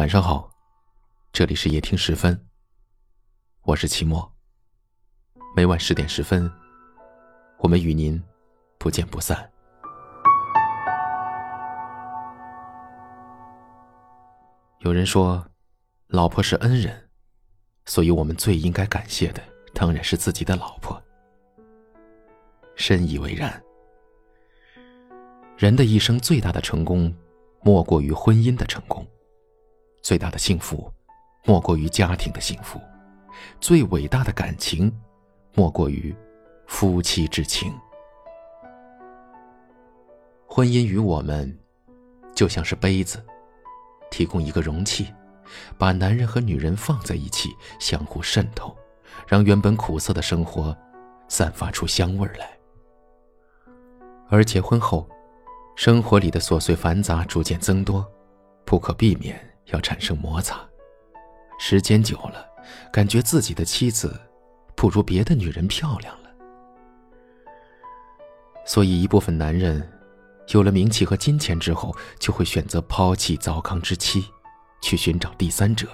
[0.00, 0.50] 晚上好，
[1.30, 2.46] 这里是夜听十分，
[3.64, 4.32] 我是齐墨。
[5.54, 6.50] 每晚十点十分，
[7.58, 8.18] 我们与您
[8.78, 9.52] 不见不散。
[14.78, 15.46] 有人说，
[16.06, 17.10] 老婆是恩人，
[17.84, 19.42] 所以我们最应该感谢的
[19.74, 20.98] 当然是自己的老婆。
[22.74, 23.62] 深以为然。
[25.58, 27.14] 人的一生最大的成功，
[27.60, 29.04] 莫过于婚姻的成功；
[30.02, 30.90] 最大的幸福，
[31.44, 32.78] 莫过于家庭的幸福；
[33.60, 34.92] 最伟大的感情，
[35.54, 36.14] 莫过于
[36.66, 37.72] 夫妻之情。
[40.46, 41.56] 婚姻与我们，
[42.34, 43.24] 就像是杯子，
[44.10, 45.06] 提供一个容器，
[45.78, 48.76] 把男人和女人放在一起，相互渗透，
[49.26, 50.76] 让原本苦涩的生活
[51.28, 52.50] 散发出香味来。
[54.28, 55.08] 而结婚后，
[55.76, 58.04] 生活里的琐碎繁杂逐渐增多，
[58.64, 59.38] 不可避免
[59.72, 60.60] 要产生摩擦。
[61.58, 62.46] 时间久了，
[62.92, 64.18] 感觉自己的妻子
[64.74, 66.30] 不如别的女人漂亮了。
[68.64, 69.86] 所以，一部分男人
[70.48, 74.24] 有了名气和金钱之后，就会选择抛弃糟糠之妻，
[74.80, 75.86] 去寻找第三者。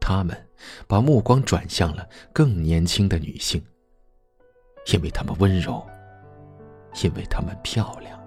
[0.00, 0.48] 他们
[0.86, 3.62] 把目光转向了更年轻的女性，
[4.92, 5.84] 因为她们温柔。
[7.02, 8.18] 因为她们漂亮。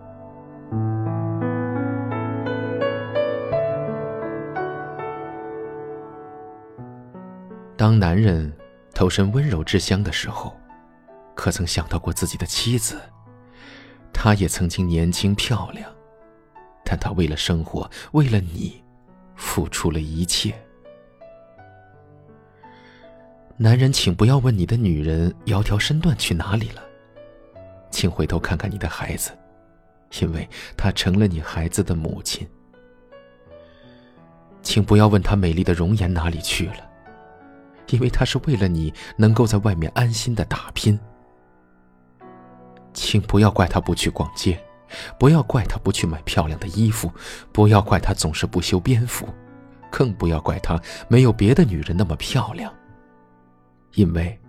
[7.79, 8.51] 当男人
[8.93, 10.53] 投身温柔之乡的时候，
[11.33, 12.99] 可曾想到过自己的妻子？
[14.11, 15.89] 她也曾经年轻漂亮，
[16.83, 18.83] 但她为了生活，为了你，
[19.37, 20.53] 付出了一切。
[23.55, 26.83] 男人，请不要问你的女人窈窕身段去哪里了。
[27.89, 29.31] 请回头看看你的孩子，
[30.19, 32.45] 因为她成了你孩子的母亲。
[34.61, 36.88] 请不要问她美丽的容颜哪里去了，
[37.89, 40.99] 因为他是为了你能够在外面安心的打拼。
[42.93, 44.61] 请不要怪他不去逛街，
[45.17, 47.11] 不要怪他不去买漂亮的衣服，
[47.51, 49.27] 不要怪他总是不修边幅，
[49.91, 52.73] 更不要怪他没有别的女人那么漂亮。
[53.93, 54.39] 因为，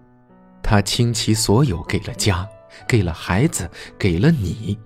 [0.63, 2.49] 他倾其所有给了家。
[2.87, 3.69] 给了孩子，
[3.99, 4.79] 给了你，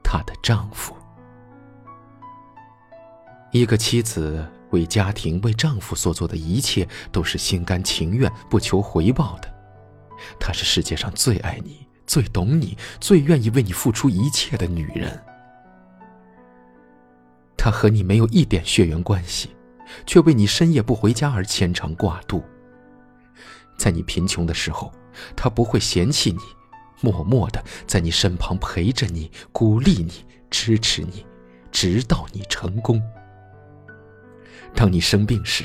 [0.00, 0.94] 她的丈夫。
[3.50, 9.48] 一个妻子为家庭、为丈夫所做的一切，都是心甘情愿、不求回报的。
[10.38, 15.22] 她是世界上最爱你、最懂你、最愿意为你付出一切的女人。
[17.56, 19.50] 她和你没有一点血缘关系，
[20.06, 22.42] 却为你深夜不回家而牵肠挂肚。
[23.78, 24.92] 在你贫穷的时候，
[25.36, 26.38] 她不会嫌弃你。
[27.00, 31.26] 默默的在你身旁陪着你，鼓励你，支持你，
[31.72, 33.02] 直到你成功。
[34.74, 35.64] 当你生病时，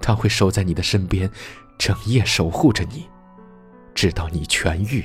[0.00, 1.30] 他会守在你的身边，
[1.78, 3.08] 整夜守护着你，
[3.94, 5.04] 直到你痊愈。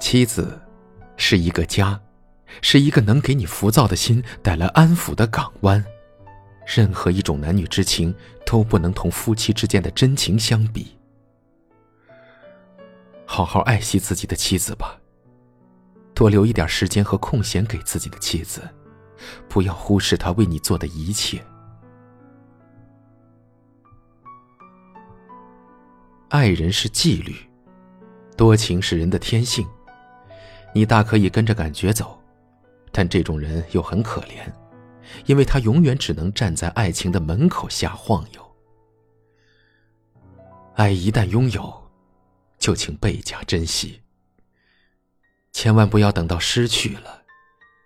[0.00, 0.60] 妻子
[1.16, 2.00] 是一个家。
[2.62, 5.84] 是一个能给你浮躁的心带来安抚的港湾，
[6.66, 8.12] 任何一种男女之情
[8.46, 10.97] 都不能同夫妻之间的真情相比。
[13.30, 14.98] 好好爱惜自己的妻子吧，
[16.14, 18.66] 多留一点时间和空闲给自己的妻子，
[19.50, 21.44] 不要忽视她为你做的一切。
[26.30, 27.36] 爱人是纪律，
[28.34, 29.68] 多情是人的天性，
[30.74, 32.18] 你大可以跟着感觉走。
[32.90, 34.50] 但这种人又很可怜，
[35.26, 38.56] 因为他永远只能站在爱情的门口瞎晃悠。
[40.74, 41.87] 爱一旦拥有，
[42.58, 44.02] 就请倍加珍惜。
[45.52, 47.22] 千万不要等到失去了，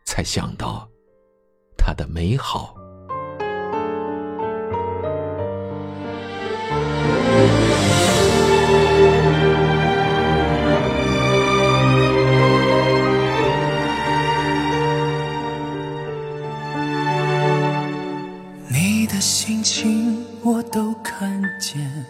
[0.04, 0.88] 才想到
[1.76, 2.74] 它的美好。
[18.68, 22.04] 你的心情，我都看见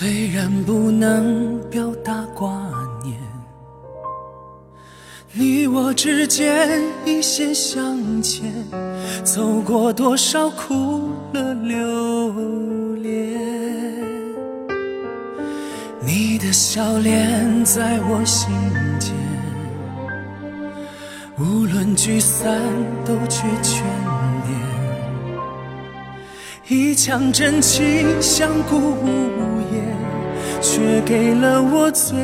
[0.00, 2.50] 虽然不能表达挂
[3.04, 3.14] 念，
[5.34, 8.50] 你我之间一线相牵，
[9.22, 13.38] 走过多少苦乐流连。
[16.00, 18.48] 你的笑脸在我心
[18.98, 19.12] 间，
[21.38, 22.58] 无论聚散
[23.04, 23.82] 都觉眷
[24.46, 24.56] 恋，
[26.68, 29.59] 一腔真情相顾无。
[30.62, 32.18] 却给了我最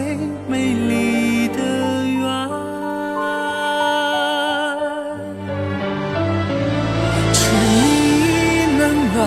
[0.49, 1.59] 美丽的
[2.06, 2.23] 缘。
[7.33, 7.41] 知
[7.73, 8.83] 你冷
[9.15, 9.21] 暖，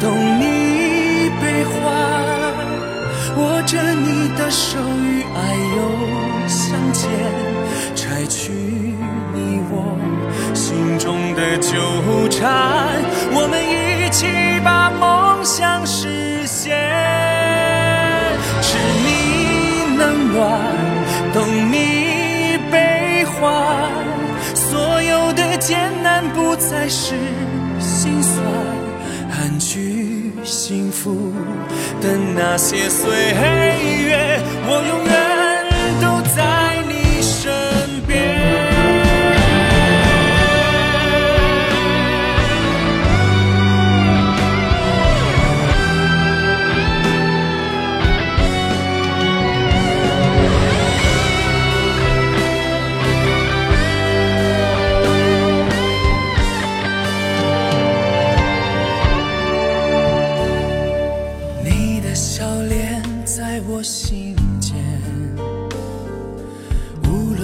[0.00, 0.04] 懂
[0.40, 0.42] 你
[1.40, 1.74] 悲欢，
[3.38, 5.36] 握着你的手与爱
[5.76, 5.78] 又
[6.48, 7.08] 相见，
[7.94, 8.52] 拆去
[9.32, 9.74] 你我
[10.52, 12.46] 心中的纠缠，
[13.32, 14.26] 我们一起
[14.64, 16.15] 把梦想实
[25.66, 27.16] 艰难不再是
[27.80, 28.36] 心酸，
[29.32, 31.32] 安居幸福
[32.00, 36.55] 的那些岁月，我永远都在。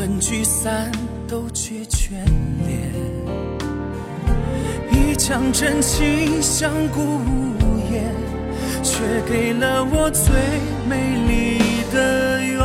[0.03, 0.91] 论聚散
[1.29, 2.11] 都觉眷
[2.67, 2.93] 恋。
[4.91, 8.13] 一腔真情相顾无言，
[8.83, 8.99] 却
[9.31, 10.35] 给了我最
[10.89, 12.59] 美丽的缘。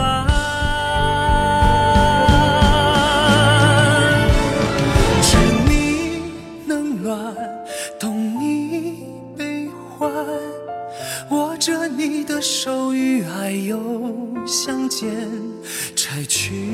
[5.22, 5.38] 知
[5.70, 6.32] 你
[6.68, 7.36] 冷暖，
[8.00, 9.06] 懂你
[9.38, 10.12] 悲欢。
[11.30, 13.78] 握着你的手与爱又
[14.48, 15.08] 相见，
[15.96, 16.67] 拆去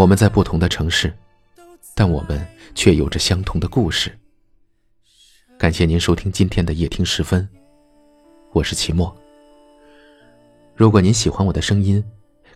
[0.00, 1.14] 我们在不同的城市，
[1.94, 2.42] 但我们
[2.74, 4.18] 却有着相同的故事。
[5.58, 7.46] 感谢您收听今天的夜听时分，
[8.52, 9.14] 我是齐墨。
[10.74, 12.02] 如果您喜欢我的声音，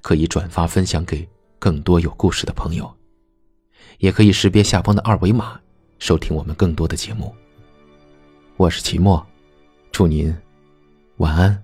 [0.00, 2.90] 可以转发分享给更多有故事的朋友，
[3.98, 5.60] 也可以识别下方的二维码
[5.98, 7.34] 收听我们更多的节目。
[8.56, 9.22] 我是齐墨，
[9.92, 10.34] 祝您
[11.18, 11.63] 晚安。